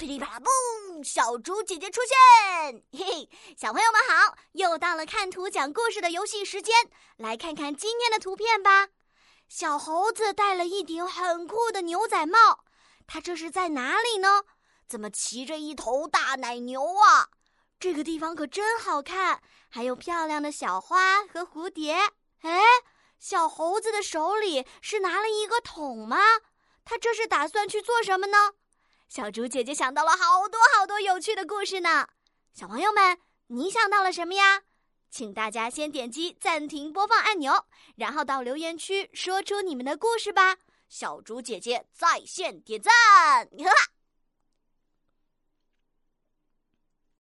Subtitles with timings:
[0.00, 1.04] 噼里啪啦嘣！
[1.06, 6.74] 小猪姐姐出现，嘿嘿，小朋友们好，又到了看图讲故事的游戏时间，
[7.18, 8.88] 来看看今天的图片吧。
[9.46, 12.64] 小猴子戴了一顶很酷的牛仔帽，
[13.06, 14.44] 它这是在哪里呢？
[14.88, 17.28] 怎么骑着一头大奶牛啊？
[17.78, 21.92] 这个地方可真好看，还有漂亮的小花和蝴蝶。
[22.40, 22.58] 哎，
[23.18, 26.16] 小猴子的手里是拿了一个桶吗？
[26.86, 28.52] 它这是打算去做什么呢？
[29.10, 32.06] 小猪姐姐想到了好多好多有趣的故事呢，
[32.54, 33.18] 小朋友们，
[33.48, 34.62] 你想到了什么呀？
[35.10, 40.58] 请大家先点击暂停播放按钮，然后到留言区说出你们的故事吧。
[40.88, 43.99] 小猪姐姐在线点赞，哈哈。